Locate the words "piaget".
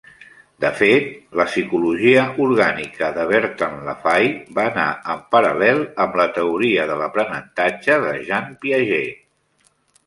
8.65-9.25